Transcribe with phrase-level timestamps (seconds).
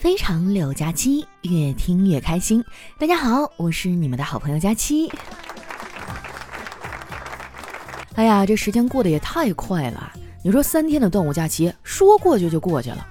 [0.00, 2.64] 非常六加七，越听越开心。
[2.98, 5.12] 大家好，我是你们的好朋友佳期。
[8.14, 10.10] 哎呀，这时间过得也太快了！
[10.42, 13.06] 你说三天的端午假期说过去就过去了，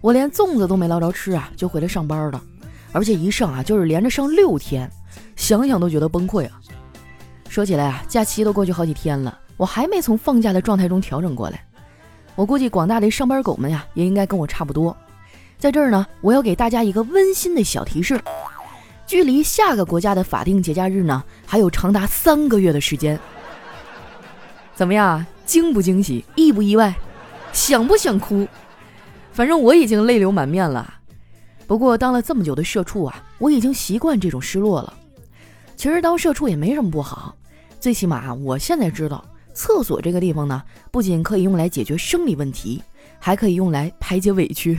[0.00, 2.40] 我连粽子都没捞着吃啊，就回来上班了。
[2.92, 4.88] 而且一上啊就是连着上六天，
[5.34, 6.60] 想想都觉得崩溃啊。
[7.48, 11.64] 说起来啊，假期都过去好几天了，我还没从放假的状态中调整过来。
[12.36, 14.96] 我估计广大的上班狗们呀，也应该跟我差不多。
[15.58, 18.20] 在这儿呢，我要给大家一个温馨的小提示：
[19.06, 23.18] 距离下个国家的法定节假日呢，还有长达三个月的时间。
[24.72, 26.94] 怎么样，惊不惊喜，意不意外，
[27.52, 28.46] 想不想哭？
[29.32, 30.94] 反正我已经泪流满面了。
[31.66, 34.94] 不过当了这么久的社畜啊，我已经习惯这种失落了。
[35.76, 37.34] 其实当社畜也没什么不好，
[37.80, 42.80] 最起码我现在知道，厕所这个地方呢，不仅可以用来解决生理问题，
[43.18, 44.78] 还可以用来排解委屈。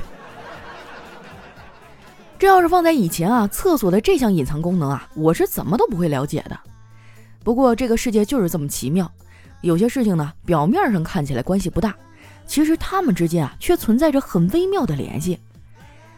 [2.39, 6.57] 这要是放在以前啊，厕所的这项隐藏功能啊，我是怎么都不会了解的。
[7.43, 9.11] 不过这个世界就是这么奇妙，
[9.59, 11.93] 有些事情呢，表面上看起来关系不大，
[12.47, 15.37] 其实他们之间啊，却存在着很微妙的联系。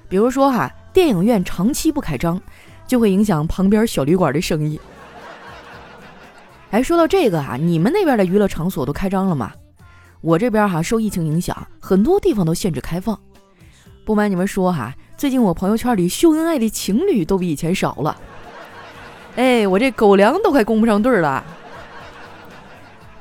[0.08, 2.40] 比如说哈，电影院长期不开张，
[2.86, 4.80] 就会影响旁边小旅馆的生意。
[6.70, 9.52] 哎，说到这个啊，你们那边的娱乐场所都开张了吗？
[10.22, 13.20] 我这边哈，受疫情影响，很多地方都限制开放。
[14.06, 14.94] 不瞒你们说哈。
[15.22, 18.20] 最近我朋友圈里秀恩爱的情侣都比以前少了，
[19.36, 21.46] 哎，我这狗粮都快供不上对儿了。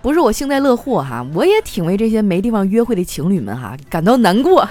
[0.01, 4.67] 不是我幸灾乐祸哈，我也挺为这些没地方约会的情侣们哈感到难过。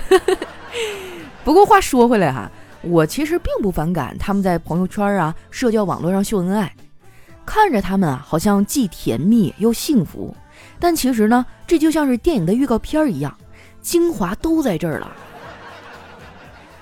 [1.45, 2.49] 不过话说回来哈，
[2.81, 6.73] 我其实并不反感他们在朋友圈啊、社交网络上秀恩爱，
[7.45, 10.35] 看着他们啊好像既甜蜜又幸福，
[10.79, 13.37] 但其实呢，这就像是电影的预告片一样，
[13.83, 15.11] 精华都在这儿了。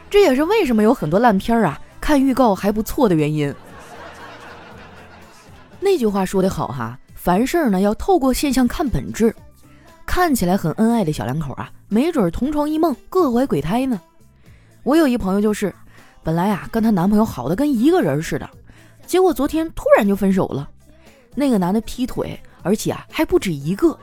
[0.10, 3.54] 这也是为什么有很多烂片儿啊，看预告还不错的原因。
[5.80, 9.34] 那句话说得好哈，凡事呢要透过现象看本质。
[10.06, 14.00] 看起来很恩爱的小两口啊，没准同床异梦，各怀鬼胎呢。
[14.84, 15.74] 我有一朋友就是，
[16.24, 18.50] 本来啊跟她男朋友好的跟一个人似的，
[19.06, 20.70] 结果昨天突然就分手了。
[21.36, 23.98] 那个男的劈腿，而且啊还不止一个。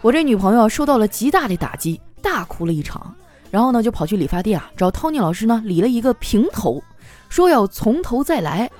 [0.00, 3.14] 我这女朋友受到了极大的打击，大哭了一场。
[3.52, 6.82] 然后呢，就跑去理发店啊，找 Tony 老师呢理了一个平头，
[7.28, 8.70] 说要从头再来。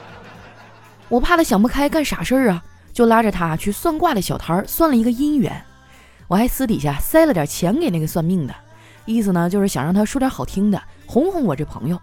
[1.08, 5.64] 我怕他想不开干傻事儿啊，就拉着他去算卦的小摊儿算了一个姻缘。
[6.28, 8.54] 我还私底下塞了点钱给那个算命的，
[9.06, 11.98] 意思呢就是想让他说点好听的，哄哄我这朋友。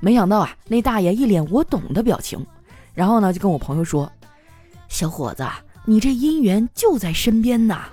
[0.00, 2.44] 没想到啊，那大爷一脸我懂的表情，
[2.94, 4.10] 然后呢就跟我朋友说
[4.90, 5.46] ：“小伙子，
[5.84, 7.84] 你这姻缘就在身边呐。”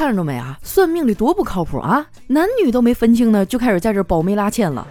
[0.00, 0.58] 看着没啊？
[0.62, 2.06] 算命的多不靠谱啊！
[2.26, 4.86] 男女都没分清呢，就开始在这儿保媒拉纤了。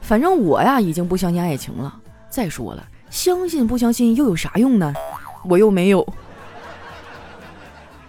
[0.00, 1.94] 反正我呀，已经不相信爱情了。
[2.30, 4.94] 再说了，相信不相信又有啥用呢？
[5.44, 6.08] 我又没有。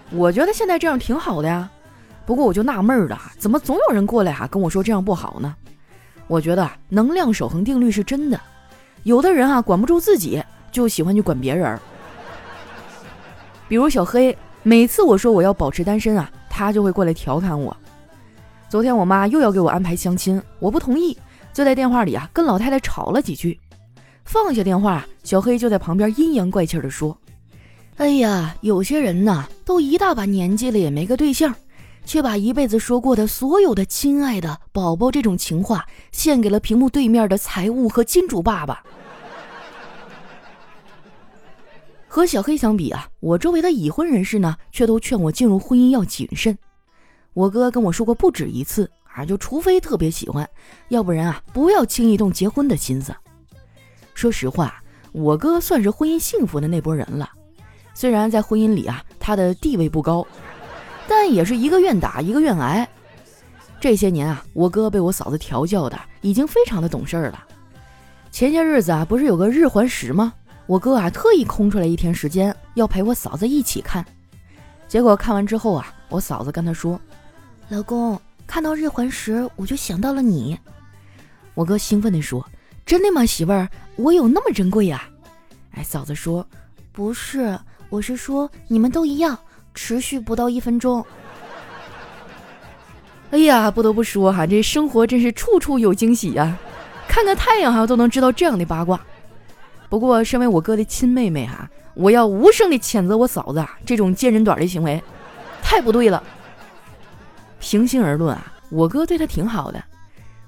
[0.09, 1.69] 我觉得现在这样挺好的呀。
[2.25, 5.53] 不过我就纳闷了，怎么总有人过来哈跟我说这样不好呢？
[6.27, 8.39] 我觉得能量守恒定律是真的。
[9.03, 10.41] 有的人啊管不住自己，
[10.71, 11.77] 就喜欢去管别人。
[13.67, 14.33] 比如小黑。
[14.61, 17.75] 每次我说我要保持单身啊，他就会过来调侃我。
[18.67, 21.17] 昨天我妈又要给我安排相亲，我不同意，
[21.53, 23.59] 就在电话里啊跟老太太吵了几句。
[24.25, 27.17] 放下电话，小黑就在旁边阴阳怪气的说
[27.97, 31.55] ：“哎呀，有些人呐，都一大把年纪了也没个对象，
[32.05, 38.83] 却把一辈子说过的所有的亲爱的宝宝这种情话献给了屏幕对面的财务和金主爸爸。”
[42.11, 46.57] 和小黑相比啊，我周围的已婚人士呢，却都劝我进入婚姻要谨慎。
[47.33, 50.49] 我哥跟我说过不止一次啊，就除非特别喜欢，
[50.87, 53.15] 要不然啊，不要轻易动结婚的心思。
[54.15, 54.81] 说实话，
[55.11, 57.29] 我哥算是婚姻幸福的那波人了。
[57.93, 60.25] 虽然在婚姻里啊，他的地位不高，
[61.07, 62.89] 但也是一个愿打一个愿挨。
[63.79, 67.45] 这些年啊，我哥被我嫂子调教的已经非常的懂事儿了。
[68.31, 70.33] 前些日子啊，不是有个日环食吗？
[70.69, 74.05] 我哥啊，特意空出来一天时间，要陪我嫂子一起看。
[74.87, 77.01] 结果看完之后啊，我嫂子跟他说
[77.69, 80.55] ：“老公，看到日环食，我就想到了你。”
[81.55, 82.47] 我哥兴奋地说
[82.85, 83.67] ：“真的吗，媳妇儿？
[83.95, 85.09] 我有那么珍贵呀？”
[85.73, 86.45] 哎，嫂子说
[86.93, 89.35] ：“不是，我是说你们都一样，
[89.73, 91.03] 持续不到一分钟。”
[93.31, 96.55] 哎呀，不得不说哈，这生活真是处处有惊喜呀！
[97.07, 99.03] 看看太阳哈，都能知道这样的八卦。
[99.89, 105.01] 不过，身为我哥的亲妹妹哈，我要无声的谴责我嫂子啊这种贱人短的行为，
[105.61, 106.23] 太不对了。
[107.59, 109.83] 平心而论啊，我哥对她挺好的。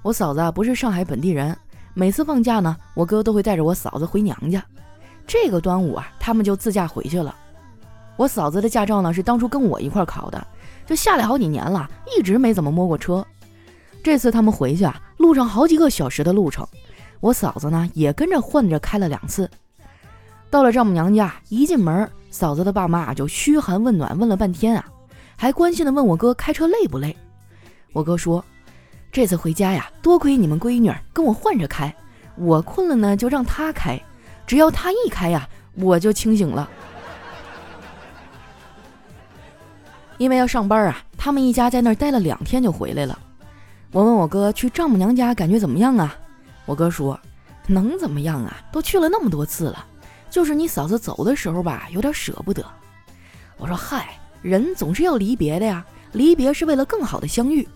[0.04, 1.58] 我嫂子啊不是上海本地人，
[1.94, 4.64] 每次放假呢，我哥都会带着我嫂子回娘家。
[5.26, 7.36] 这个端午啊，他们就自驾回去了。
[8.18, 10.48] 我嫂子的驾照呢是当初跟我一块考的，
[10.86, 13.26] 就下来好几年了，一直没怎么摸过车。
[14.04, 16.68] 这次他们回去啊，路上好几个小时的路程，
[17.22, 19.50] 我嫂子呢也跟着换着开了两次。
[20.50, 24.86] 到了丈母娘家，一进门，嫂子的爸妈就嘘寒问暖，问了半天啊，
[25.38, 27.16] 还关心的问我哥开车累不累。
[27.94, 28.44] 我哥说。
[29.14, 31.94] 这次回家呀，多亏你们闺女跟我换着开，
[32.38, 34.02] 我困了呢就让她开，
[34.48, 35.46] 只要她一开呀，
[35.76, 36.70] 我就清醒了。
[40.18, 43.20] 因为要上班啊，他们一家在那儿待了两天就回来了。
[43.92, 46.16] 我问我哥去丈母娘家感觉怎么样啊？
[46.72, 47.20] 我哥说
[47.68, 48.58] 能怎么样啊？
[48.72, 49.86] 都去了那么多次了，
[50.30, 52.66] 就是你嫂子走的时候吧，有点舍不得。
[53.58, 57.68] 我说嗨，人总是要离别的呀，离别是为了更好的相遇。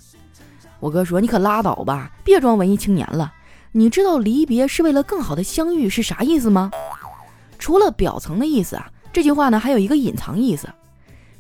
[0.80, 3.34] 我哥说：“你可拉倒吧，别装文艺青年了。
[3.74, 6.72] 你知道离别是为了更好的相遇是啥意思吗？
[7.60, 10.70] 除了表层的意思啊，这句话呢还有一个隐藏意思，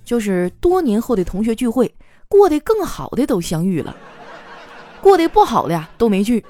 [0.04, 1.96] 就是多年后的同学聚会，
[2.28, 3.96] 过得更好的都相遇了，
[5.00, 6.44] 过得不好的呀都没聚。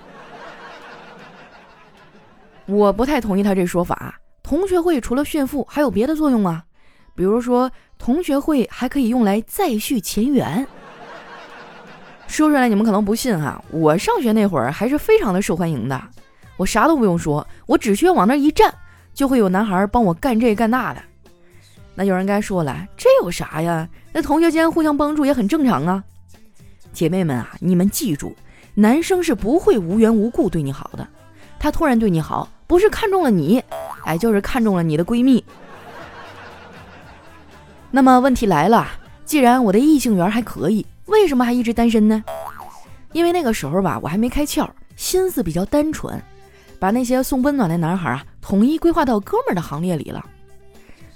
[2.65, 4.19] 我不太同意他这说法。
[4.43, 6.63] 同学会除了炫富，还有别的作用吗？
[7.15, 10.67] 比如说，同学会还可以用来再续前缘。”
[12.27, 16.01] 说出来你们可能不信哈，我上学那会儿还是非常的受欢迎的，
[16.57, 18.73] 我啥都不用说，我只需要往那一站，
[19.13, 21.01] 就会有男孩帮我干这干那的。
[21.93, 23.87] 那有人该说了，这有啥呀？
[24.11, 26.03] 那同学间互相帮助也很正常啊。
[26.91, 28.35] 姐妹们啊，你们记住，
[28.73, 31.07] 男生是不会无缘无故对你好的，
[31.59, 33.63] 他突然对你好，不是看中了你，
[34.05, 35.43] 哎，就是看中了你的闺蜜。
[37.91, 38.87] 那么问题来了，
[39.23, 40.85] 既然我的异性缘还可以。
[41.05, 42.23] 为什么还一直单身呢？
[43.13, 46.19] 因为那个时候吧，我还没开窍，心思比较单纯，
[46.79, 50.25] 把那些送温暖的男孩啊，统一规划到哥们儿的行列里了。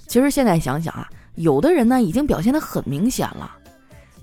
[0.06, 3.52] 其实现在想想啊，有的人呢已经表现得很明显了。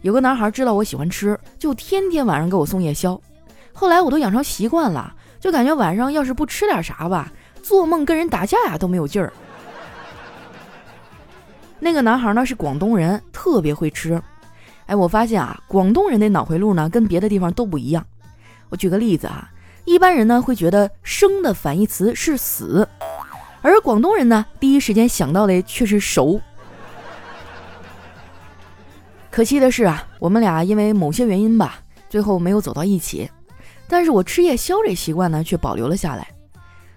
[0.03, 3.21] 有个男孩知道我喜欢吃，就天天晚上给我送夜宵。
[3.73, 9.33] 后来我都养成习惯了，就感觉晚上要是不吃点啥吧，做梦跟人打架呀都没有劲儿。
[11.79, 14.21] 那个男孩呢是广东人，特别会吃。
[14.87, 18.05] 哎，我发现啊，广东人的脑回路呢跟别的地方都不一样。
[18.69, 19.51] 我举个例子啊，
[19.85, 22.89] 一般人呢会觉得生的反义词是死，
[23.63, 26.41] 而广东人呢第一时间想到的却是熟。
[29.31, 33.31] 可惜的是啊，我们俩因为某些原因吧，最后没有走到一起。
[33.89, 36.29] 但是我吃夜宵这习惯呢却保留了下来。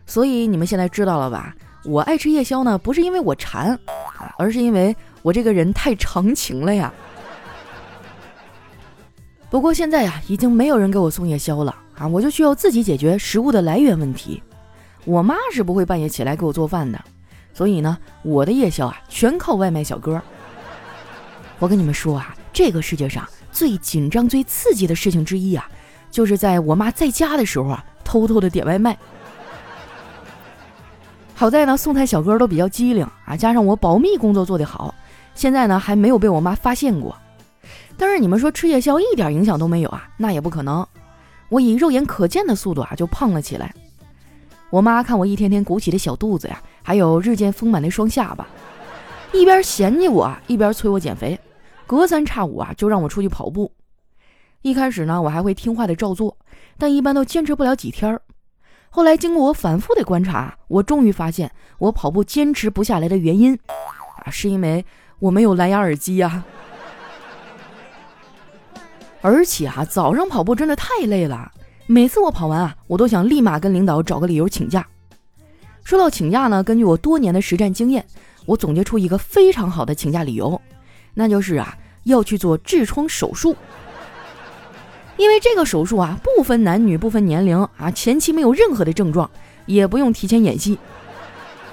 [0.05, 1.55] 所以你们现在知道了吧？
[1.85, 3.79] 我爱吃夜宵呢不是因为我馋，
[4.37, 6.93] 而是因为我这个人太长情了呀。
[9.49, 12.07] 不过现在呀，已经没有人给我送夜宵了啊！
[12.07, 14.43] 我就需要自己解决食物的来源问题。
[15.05, 16.99] 我妈是不会半夜起来给我做饭的，
[17.53, 20.21] 所以呢，我的夜宵啊，全靠外卖小哥。
[21.59, 25.69] 我跟你们说啊，这个世界上最紧张、最刺激的事情之一啊，
[26.11, 28.97] 就是在我妈在家的时候啊，偷偷的点外卖。
[31.35, 34.93] 好在呢，送菜小哥都比较机灵啊，加上我保密工作做得好，
[35.35, 37.15] 现在呢还没有被我妈发现过。
[37.97, 40.07] 但是你们说吃夜宵一点影响都没有啊？
[40.17, 40.85] 那也不可能。
[41.47, 43.73] 我以肉眼可见的速度啊就胖了起来。
[44.69, 48.45] 我妈看我一天天鼓起的小肚子呀，还有日渐丰满的双下巴，
[49.33, 51.39] 一边嫌弃我，一边催我减肥，
[51.87, 53.71] 隔三差五啊就让我出去跑步。
[54.61, 56.37] 一开始呢，我还会听话的照做，
[56.77, 58.21] 但一般都坚持不了几天儿。
[58.89, 63.57] 后来经过我反复的观察，我终于发现我跑步坚持不下来的原因
[64.25, 64.83] 啊，是因为
[65.19, 66.43] 我没有蓝牙耳机呀。
[69.21, 71.51] 而且啊，早上跑步真的太累了。
[71.87, 74.85] 每次我跑完啊，我都想立马跟领导找个理由请假。
[75.83, 78.05] 说到请假呢，根据我多年的实战经验，
[78.45, 80.59] 我总结出一个非常好的请假理由，
[81.13, 83.55] 那就是啊，要去做痔疮手术。
[85.19, 89.29] 因为这个手术啊，不分男女，不分年龄啊，前期没有任何的症状，
[89.65, 90.79] 也不用提前演戏。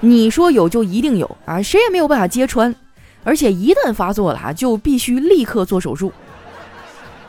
[0.01, 2.75] 你说有就一定有啊，谁也没有办法揭穿。
[3.23, 6.11] 而且一旦发作了啊，就必须立刻做手术。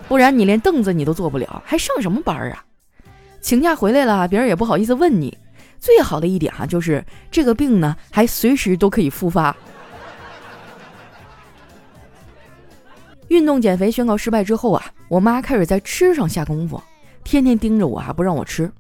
[0.09, 2.65] 不然你连凳子你都坐不了，还上什么班啊？
[3.41, 5.39] 请假回来了，别人也不好意思问你。
[5.79, 9.57] 最好的一点哈，就是这个病呢，还随时都可以复发。
[13.29, 16.83] 运动减肥宣告失败之后啊，我妈开始在吃上下功夫，
[17.25, 18.71] 天天盯着我啊，不让我吃。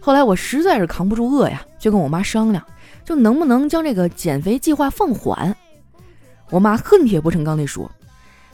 [0.00, 2.64] 后来我实在是扛不住饿呀，就跟我妈商量，
[3.04, 5.54] 就能不能将这个减肥计划放缓。
[6.50, 7.90] 我妈恨铁不成钢地说。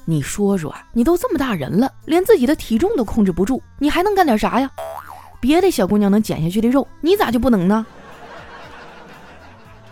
[0.07, 4.69] 你说说，你都这么大人了，连自己的体重都控制不住，你还能干点啥呀？
[5.39, 7.87] 别的小姑娘能减下去的肉，你咋就不能呢？”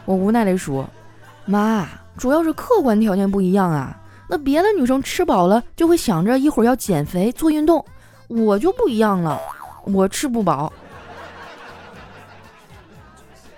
[0.05, 0.89] 我无奈地说
[1.47, 3.97] ：“妈，主要是客观条件不一样啊。
[4.29, 7.85] 那别的女生吃饱了就会想着一会儿要减肥做运动，
[8.29, 9.41] 我就不一样了，
[9.85, 10.73] 我吃不饱。”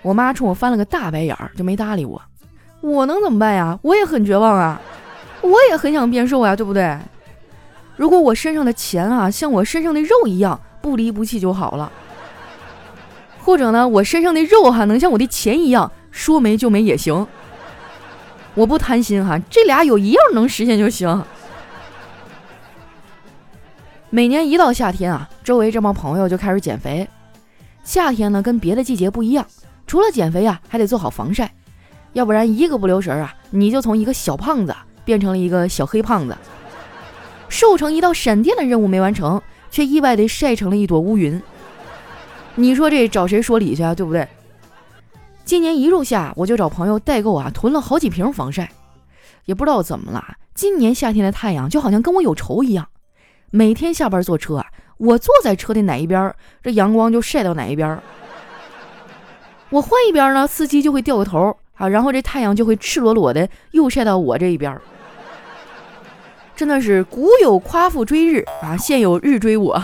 [0.01, 2.19] 我妈冲我翻了个大白眼儿，就没搭理我。
[2.81, 3.77] 我能怎么办呀？
[3.83, 4.81] 我也很绝望啊，
[5.41, 6.97] 我也很想变瘦呀，对不对？
[7.97, 11.91] 如果我身上的钱啊，像我身上的肉一样不离不弃就好了。
[13.43, 17.27] 或者呢，我身上的肉哈能像我的钱一样说没就没也行。
[18.53, 21.23] 我不贪心哈，这俩有一样能实现就行。
[24.09, 27.07] 每年一到夏天啊，周围这帮朋友就开始减肥。
[27.83, 29.45] 夏天呢，跟别的季节不一样。
[29.87, 31.51] 除了减肥啊，还得做好防晒，
[32.13, 36.37] 要不然一个不留神啊，你就从一个小胖子变成了一个小黑胖子，
[37.47, 41.41] 瘦成一道闪电的任务没完成，却意外的晒成了一朵乌云。
[42.55, 43.95] 你说这找谁说理去啊？
[43.95, 44.27] 对不对？
[45.43, 48.71] 今年一入夏，我就找朋友代购啊，囤了好几瓶防晒，
[49.45, 52.87] 也不知道怎么了，今年夏天的太阳就好像跟我有仇一样，
[53.49, 54.67] 每天下班坐车啊，
[54.97, 56.33] 我坐在车的哪一边，
[56.63, 57.99] 这阳光就晒到哪一边。
[59.69, 64.79] 我换一边呢，司机就会掉个头啊，然后这太阳就会赤裸裸的又晒到我这一边。
[66.55, 69.83] 真的是古有夸父追日啊，现有日追我。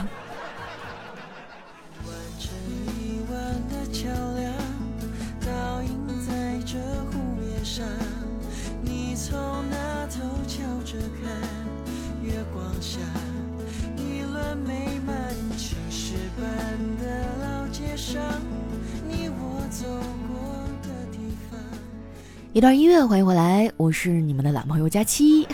[22.58, 25.48] 一段音乐，欢迎回来，我是你们的懒朋友佳期。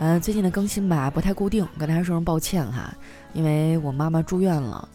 [0.00, 2.94] 嗯， 最近的更新吧不太固定，跟大家说声抱歉哈，
[3.32, 4.86] 因为我妈妈住院了，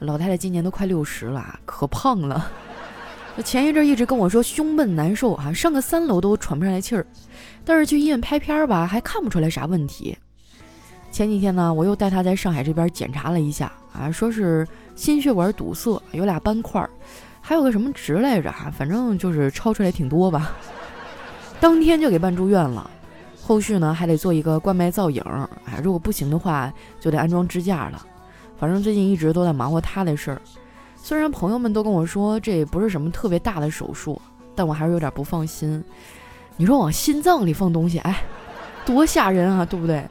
[0.00, 2.50] 老太太今年都快六十了，可胖了。
[3.44, 7.06] 前一阵一直跟我说胸闷难受啊，上个三楼都喘不上来气儿，
[7.64, 10.18] 但是去医院拍片儿吧，还看不出来啥问题。
[11.12, 14.66] 前几天呢，我又带她在上海这边检查了一下啊，说是
[14.96, 16.90] 心血管堵塞，有俩斑块儿。
[17.44, 20.52] 还有个什么值来着哈，反正就是超出来挺多吧。
[21.60, 22.88] 当天就给办住院了，
[23.42, 25.22] 后续呢还得做一个冠脉造影，
[25.64, 28.06] 哎，如果不行的话就得安装支架了。
[28.56, 30.40] 反正最近一直都在忙活他的事儿。
[30.96, 34.22] 虽然朋友们都跟我说这也不是什么特别大的手术，
[34.54, 35.82] 但我还是有点不放心。
[36.56, 38.22] 你说往心脏里放东西，哎，
[38.86, 40.08] 多吓人啊，对不对？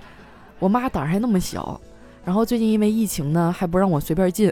[0.59, 1.79] 我妈胆儿还那么小，
[2.25, 4.51] 然后最近因为疫情呢，还不让我随便进。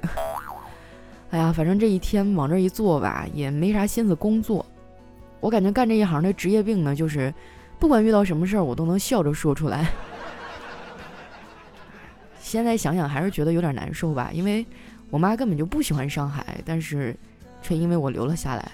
[1.31, 4.65] 哎呀，反正这一天往这一坐吧，也没啥心思工作。
[5.39, 7.33] 我感觉干这一行的职业病呢，就是
[7.79, 9.91] 不管遇到什么事儿，我都能笑着说出来。
[12.41, 14.65] 现在想想还是觉得有点难受吧，因为
[15.11, 17.15] 我妈根本就不喜欢上海，但是
[17.61, 18.71] 却因为我留了下来。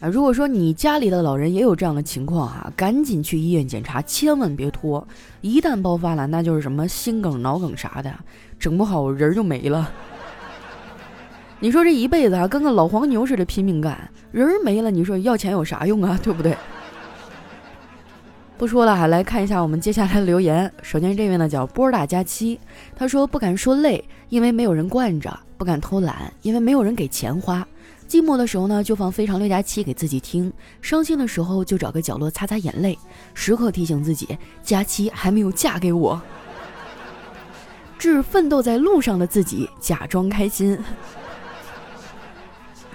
[0.00, 5.04] 啊，如果说你家里的老人也有这样的情况哈，赶紧去医院检查，千万别拖。
[5.40, 8.14] 一旦爆发了，那就是什么心梗、脑梗啥的，
[8.60, 9.90] 整不好人就没了。
[11.60, 16.18] 你说这一辈子啊，跟个老黄牛似的拼命干，人没了，你说要钱有啥用啊？
[16.22, 16.56] 对不对？
[18.56, 20.72] 不说了哈，来看一下我们接下来的留言。
[20.82, 22.60] 首先这位呢叫波大佳期，
[22.96, 27.66] 他说不敢说累，因为没有人惯着；不敢偷懒，因为没有人给钱花。
[28.08, 30.50] 寂寞的时候呢，就放《非常六加七》给自己听；
[30.80, 32.96] 伤心的时候就找个角落擦擦眼泪，
[33.34, 36.20] 时刻提醒自己，佳期还没有嫁给我。
[37.98, 40.78] 致奋斗在路上的自己，假装开心。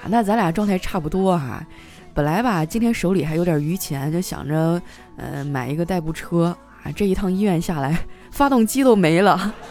[0.07, 1.65] 那咱俩状态差不多哈，
[2.13, 4.81] 本来吧，今天手里还有点余钱，就想着，
[5.17, 6.91] 呃，买一个代步车啊。
[6.91, 7.97] 这一趟医院下来，
[8.31, 9.53] 发动机都没了。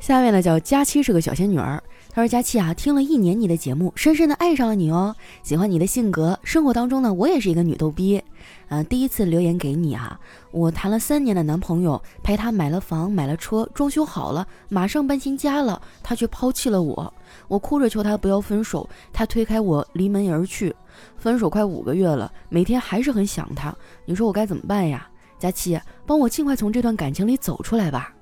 [0.00, 1.82] 下面呢，叫佳期是个小仙女儿。
[2.10, 6.36] 他说：“佳期啊，听了一年你的节目，深深的爱上了你哦，喜欢你的性格。
[6.42, 8.20] 生活当中呢，我也是一个女逗逼。
[8.68, 10.18] 啊，第一次留言给你啊，
[10.50, 17.12] 我谈了三年的男朋友，陪他买了房，买了车，装修好了，马上搬新家了，他却抛弃了我。
[17.46, 20.74] 我哭着求他不要分手，他推开我，离门而去。
[21.16, 23.74] 分手快五个月了，每天还是很想他。
[24.04, 25.08] 你说我该怎么办呀？
[25.38, 28.12] 佳期，帮我尽快从这段感情里走出来吧。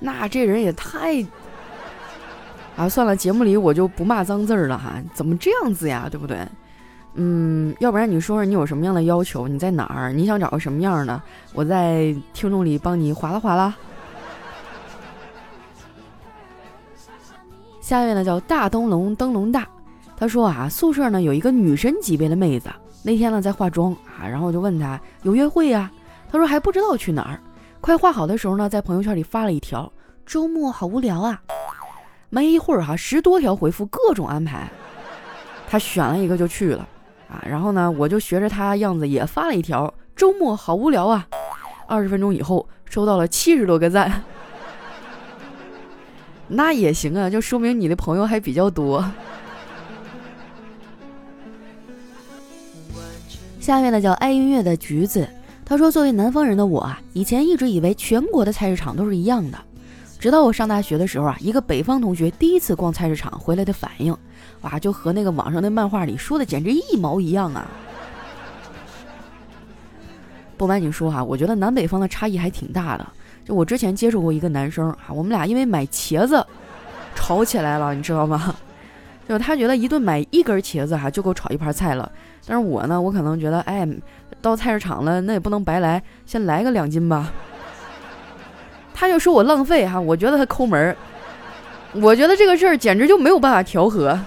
[0.00, 1.24] 那这人也太……”
[2.76, 4.94] 啊，算了，节目里我就不骂脏字儿了哈。
[5.12, 6.38] 怎么这样子呀，对不对？
[7.14, 9.46] 嗯，要不然你说说你有什么样的要求？
[9.46, 10.12] 你在哪儿？
[10.12, 11.22] 你想找个什么样的？
[11.52, 13.72] 我在听众里帮你划拉划拉。
[17.80, 19.68] 下一位呢叫大灯笼灯笼大，
[20.16, 22.68] 他说啊，宿舍呢有一个女神级别的妹子，
[23.04, 25.88] 那天呢在化妆啊，然后我就问他有约会呀？
[26.32, 27.38] 他说还不知道去哪儿。
[27.80, 29.92] 快化好的时候呢，在朋友圈里发了一条：
[30.26, 31.40] 周末好无聊啊。
[32.34, 34.68] 没一会儿哈，十多条回复，各种安排。
[35.70, 36.84] 他选了一个就去了
[37.30, 37.40] 啊。
[37.48, 41.28] 然后呢，我就学着他样子也发了一条：周末好无聊啊。
[41.86, 44.24] 二十分钟以后，收到了七十多个赞。
[46.48, 49.08] 那也行啊，就说明你的朋友还比较多。
[53.60, 55.28] 下面呢叫爱音乐的橘子，
[55.64, 59.58] 他说：“作为南方人的我啊，以前一直以为全国的菜市场都是一样的，
[60.24, 64.16] 直到我上大学的时候啊，一个北方同学第一次逛菜市场回来的反应，
[64.62, 67.66] 哇，就和那个网上的漫画里说的简直一毛一样啊！
[70.56, 73.06] 不瞒你说哈，我觉得南北方的差异还挺大的。
[73.44, 76.42] 就我之前接触过一个男生啊，我们俩因为买茄子
[77.14, 78.56] 吵起来了，你知道吗？
[79.28, 82.10] 就他觉得一顿买一根茄子哈就够炒一盘菜了。”
[82.48, 83.86] 但是我呢，我可能觉得，哎，
[84.40, 87.30] 到菜市场了，那也不能白来，先来个两斤吧。
[88.94, 90.96] 他就说我浪费哈，我觉得他抠门儿，
[92.00, 94.18] 我觉得这个事儿简直就没有办法调和。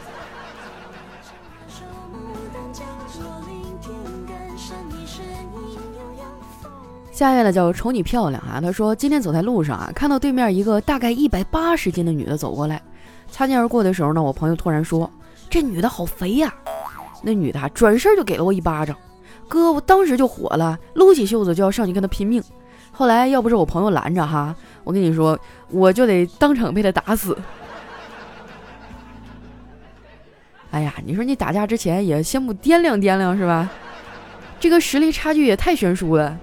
[7.11, 12.79] 下面呢叫瞅你漂亮啊，他说今天走在路上啊，看到对面一个大概一百八十斤的女的走过来，
[13.31, 15.09] 擦肩而过的时候呢，我朋友突然说，
[15.49, 16.53] 这女的好肥呀。
[17.23, 18.95] 那女的转身就给了我一巴掌，
[19.47, 22.43] 哥，我当时就火了，撸起袖子就要上去跟她拼命。
[22.97, 25.39] 后来要不是我朋友拦着哈，我跟你说，
[25.69, 27.37] 我就得当场被他打死。
[30.71, 33.69] 哎呀，你说你打架之前也先不掂量掂量是吧？
[34.59, 36.35] 这个实力差距也太悬殊了。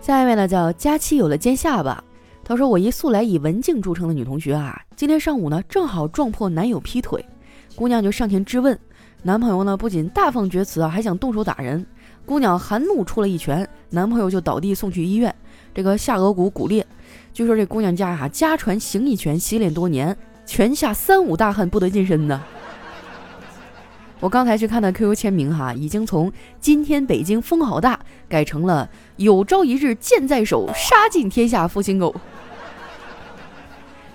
[0.00, 2.04] 下一位呢，叫佳期有了尖下巴。
[2.44, 7.26] 他说：“我一素来以文静著称的女同学啊，今天上午呢正好撞破男友劈腿，
[7.74, 8.78] 姑娘就上前质问，
[9.26, 11.84] 男朋友呢不仅大放厥词啊，还想动手打人。
[12.26, 15.34] 姑娘含怒出了一拳，男朋友就倒地送去医院，
[15.74, 16.86] 这个下颌骨骨裂。
[17.32, 22.42] 据说这姑娘家啊家传形意拳，习练多年，拳下三五大汉不得近身呢。
[24.20, 32.14] 我刚才去看的 QQ 签名哈，已经从今天北京风好大改成了有朝一日剑在手，杀尽天下负心狗。”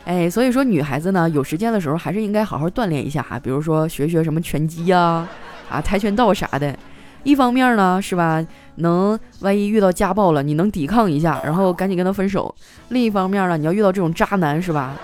[0.09, 5.27] 哎，所以说女孩子呢，有时间的时候还是应该好好锻炼一下哈，比如说学学什么拳击呀，
[5.69, 6.75] 啊跆拳道啥的。
[7.21, 8.43] 一方面呢，是吧，
[8.77, 12.51] 能万一遇到家暴了，你能抵抗一下，然后赶紧跟他分手；
[12.87, 14.95] 另一方面呢，你要遇到这种渣男，是吧，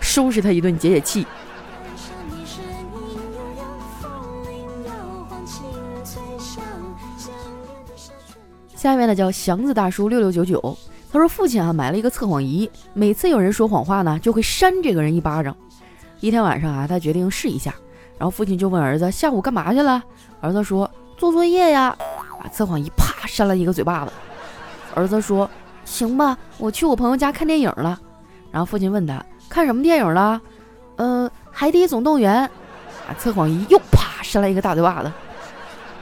[0.00, 1.26] 收拾他一顿解解气。
[8.74, 10.78] 下面呢叫祥子大叔六六九九。
[11.10, 15.56] 他说：“父亲啊，买了一个测谎仪，每次有人说谎话呢，就会扇这个人一巴掌。
[16.20, 17.74] 一天晚上啊，他决定试一下，
[18.18, 20.02] 然后父亲就问儿子：下午干嘛去了？
[20.40, 21.96] 儿子说：做作业呀。
[22.40, 24.12] 把测谎仪啪扇了一个嘴巴子。
[24.94, 25.48] 儿子说：
[25.84, 27.98] 行吧，我去我朋友家看电影了。
[28.50, 30.40] 然后父亲问他：看什么电影了？
[30.96, 32.48] 呃，海底总动员。
[33.08, 35.10] 把测谎仪又啪扇了一个大嘴巴子。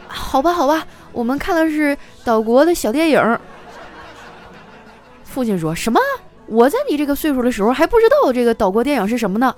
[0.09, 3.23] 好吧，好吧，我们看的是岛国的小电影。”
[5.37, 6.01] 父亲说什么？
[6.47, 9.55] 我在你这个岁数的时候还不知道这个岛国电影是什么呢？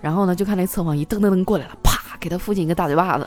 [0.00, 3.26] 然后呢，就看那测谎仪噔噔噔过来了，啪，给他父亲一个大嘴巴子。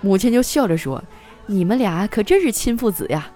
[0.00, 1.00] 母亲就笑着说
[1.46, 3.30] ：“你们俩可真是亲父子呀。”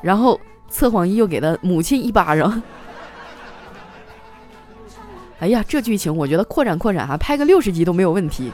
[0.00, 2.62] 然后测谎仪又给了母亲一巴掌。
[5.40, 8.50] 哎呀，这剧情我觉得扩展扩展哈，拍个六十集都没有问题。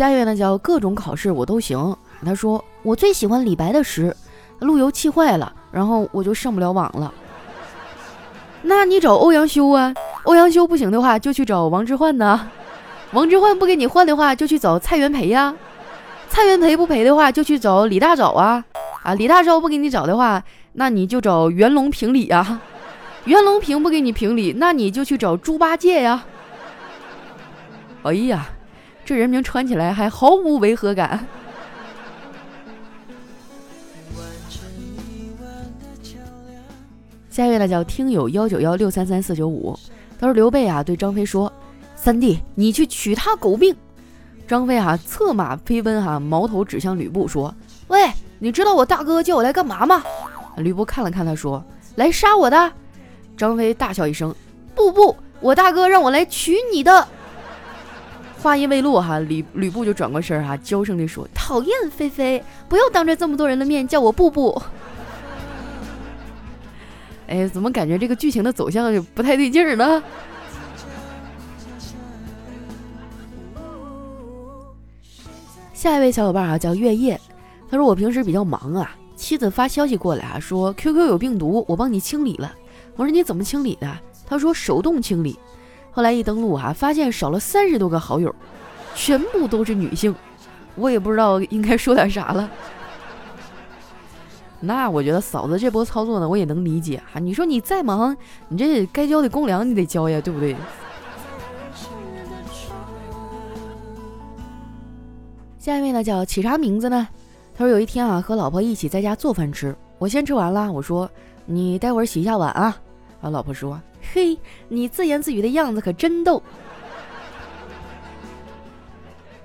[0.00, 1.94] 下一位呢叫各种考试我都行。
[2.24, 4.16] 他说我最喜欢李白的诗，
[4.60, 7.12] 路由器坏了，然后我就上不了网了。
[8.64, 12.48] 那你找欧阳修啊，欧阳修不行的话就去找王之涣呐，
[13.12, 15.54] 王之涣不给你换的话就去找蔡元培呀，
[16.30, 18.64] 蔡元培不赔的话就去找李大钊啊，
[19.02, 22.58] 啊李大钊不给你找的话，那你就找袁隆评理啊，
[23.26, 26.24] 袁隆平不给你评理，那你就去找猪八戒呀。
[28.04, 28.48] 哎呀。
[29.10, 31.26] 这人名穿起来还毫无违和感。
[37.28, 39.76] 下一位呢叫听友幺九幺六三三四九五，
[40.16, 41.52] 他说刘备啊对张飞说
[41.96, 43.74] ：“三弟，你去取他狗命。”
[44.46, 47.52] 张飞啊策马飞奔哈，矛头指向吕布说
[47.90, 50.04] ：“喂，你知道我大哥叫我来干嘛吗？”
[50.58, 51.60] 吕布看了看他说
[51.98, 52.72] ：“来杀我的。”
[53.36, 54.32] 张飞大笑一声
[54.72, 57.08] ：“不不，我大哥让我来取你的。”
[58.42, 64.60] 话音未落哈，吕吕布就转过身哈，娇声地说：“讨厌，菲菲，不要当着这么多人的面叫我布布。
[67.28, 70.02] ”哎，怎么感觉这个剧情的走向就不太对劲儿呢？
[75.74, 77.20] 下一位小伙伴啊，叫月夜，
[77.70, 82.54] 他说我平时比较忙啊，妻子发消息过来啊，说 QQ 有病毒，我帮你清理了。
[82.96, 83.98] 我说你怎么清理的？
[84.26, 85.38] 他说手动清理。
[85.92, 88.34] 后来一登录啊，发现少了三十多个好友，
[88.94, 90.14] 全部都是女性，
[90.76, 92.48] 我也不知道应该说点啥了。
[94.60, 97.18] 那我觉得嫂子这波操作呢，我也能理解哈。
[97.18, 98.16] 你说你再忙，
[98.48, 100.54] 你这该交的公粮你得交呀，对不对？
[105.58, 107.08] 下一位呢叫起啥名字呢？
[107.56, 111.10] 他说有一天啊，和老婆一起在家做饭吃，我先吃完了，我说
[111.46, 112.76] 你待会儿洗一下碗啊。
[113.20, 113.80] 啊，老婆说。
[114.12, 116.42] 嘿，你自言自语的样子可真逗。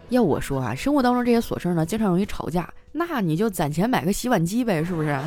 [0.09, 5.19] 要我说啊，生活当中这些琐事呢，经常容易吵架，那你就攒钱买个洗碗机呗，是不是？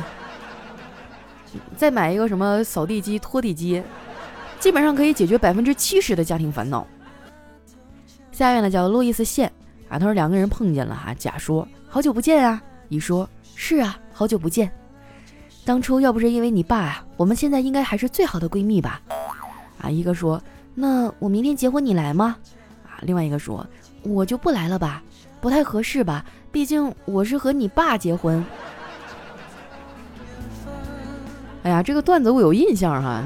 [1.75, 3.83] 再买一个什么扫地机、拖地机，
[4.59, 6.87] 基本上可以解决百分之七十的家庭烦恼。
[8.31, 9.51] 下面呢叫路易斯线
[9.89, 14.71] 啊，他说两个人碰见了哈，甲说好久不见啊，乙说是啊，好久不见。
[15.69, 18.99] 当初要不是因为你爸啊，我们现在应该还是最好的闺蜜吧？
[19.79, 20.41] 啊，一个说，
[20.73, 22.35] 那我明天结婚你来吗？
[22.87, 23.63] 啊，另外一个说，
[24.01, 25.03] 我就不来了吧，
[25.39, 28.43] 不太合适吧，毕竟我是和你爸结婚。
[31.61, 33.23] 哎呀，这个段子我有印象哈。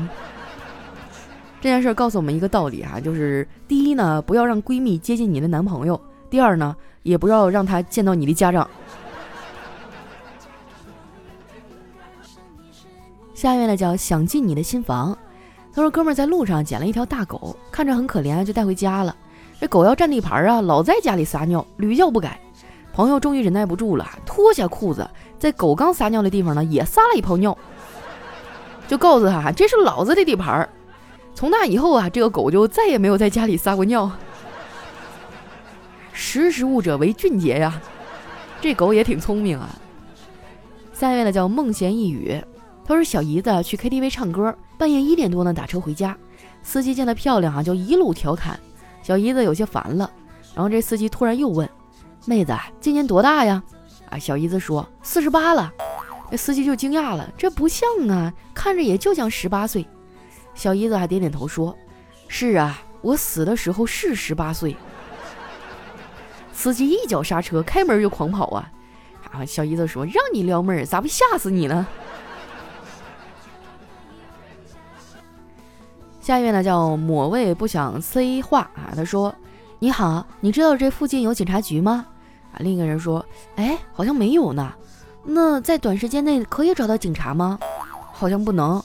[1.62, 5.95] 这件事告诉我们一个道理哈，就是第一呢，不要让闺蜜接近你的男朋友；
[6.29, 8.69] 第二呢，也不要让她见到你的家长。
[13.43, 15.17] 下一位呢叫想进你的新房。
[15.73, 19.13] 他说：“哥们儿在路上捡了一条大狗，看着很可怜，就带回家了。
[19.60, 22.39] 这狗要占地盘啊，老在家里撒尿，屡教不改。
[22.93, 25.06] 朋友终于忍耐不住了，脱下裤子，
[25.38, 27.58] 在狗刚撒尿的地方呢，也撒了一泡尿，
[28.88, 30.69] 就告诉他这是老子的地盘。
[31.36, 34.10] 从那以后啊，这个狗就再也没有在家里撒过尿。
[36.13, 37.82] 识时务者为俊杰呀，
[38.62, 39.69] 这狗也挺聪明啊。
[40.93, 42.41] 下一位呢叫梦闲一语。”
[42.85, 46.17] 他说：“小姨子去 KTV 唱歌，半夜一点多呢，打车回家。
[46.61, 48.59] 司机见她漂亮啊，就一路调侃。
[49.01, 50.09] 小姨子有些烦了。
[50.53, 51.67] 然后这司机突然又问
[52.25, 53.63] ：‘妹子，今年多大呀？’
[54.11, 55.71] 啊，小姨子说：‘四十八了。’
[56.29, 59.87] 这司机就惊讶了，这不像啊，看着也就像十八岁。
[60.53, 61.75] 小姨子还点点头说
[62.27, 64.75] ：‘是啊，我死的时候是十八岁。
[66.51, 68.71] ’司机一脚刹车，开门就狂跑啊！
[69.31, 71.87] 啊，小姨子说：‘让你撩妹儿，咋不吓死你呢？’”
[76.23, 79.36] 下一位呢叫某位不想 say 话啊，他说
[79.79, 82.05] ：“你好，你知道这附近有警察局吗？”
[82.55, 83.23] 啊，另一个人说
[83.57, 84.73] ：“哎，好像没有呢。
[85.25, 87.59] 那在短时间内可以找到警察吗？
[88.13, 88.81] 好像不能。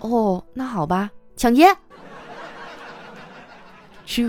[0.00, 1.66] 哦，那好吧，抢劫。
[4.06, 4.22] 这，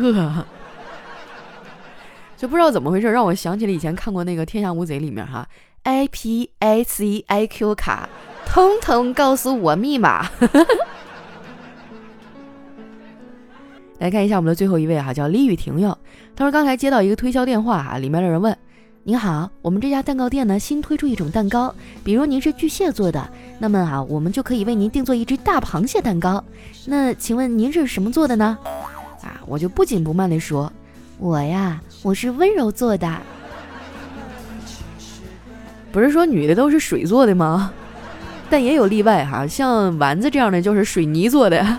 [2.35, 5.47] 就不知道怎么回事，让我想起了以前看过那个《天下无贼》里面哈
[5.83, 8.09] ，I P I C I Q 卡，
[8.45, 10.29] 通通告诉我密码。
[13.99, 15.97] 来看一下我们的最后一位哈，叫李雨婷哟。
[16.35, 18.57] 他说刚才接到一个推销电话哈，里面的人问
[19.03, 23.29] ：“您好，我们这家蛋糕店呢新推出一种蛋糕，比如您是巨蟹座的，
[23.59, 26.43] 那么哈我们就可以为您定做一只大螃蟹蛋糕。
[26.85, 28.57] 那请问您是什么做的呢？”
[29.23, 30.71] 啊，我就不紧不慢地说
[31.17, 33.09] ：“我呀，我是温柔做的。”
[35.93, 37.71] 不是说女的都是水做的吗？
[38.49, 41.77] 但也有例外哈，像丸子这样的就是水泥做的。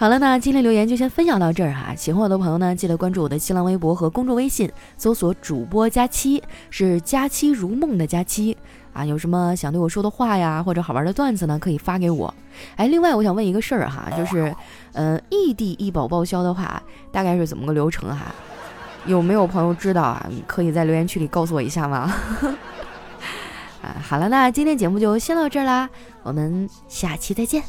[0.00, 1.92] 好了，那今天留言就先分享到这儿哈。
[1.92, 8.56] 喜欢我的朋友呢，记得关注我的新浪微博和公众微信，搜索主播佳期，是佳期如梦的佳期
[8.92, 9.04] 啊。
[9.04, 12.32] 有什么想对我说的话呀，或者好玩的段子呢，可以发给我。
[12.76, 14.54] 哎，另外我想问一个事儿哈，就是，
[14.92, 16.80] 呃，异地医保报销的话，
[17.10, 18.32] 大概是怎么个流程哈？
[19.04, 20.30] 有没有朋友知道啊？
[20.46, 22.14] 可以在留言区里告诉我一下吗？
[23.82, 25.90] 啊，好了，那今天节目就先到这儿啦，
[26.22, 27.64] 我们下期再见。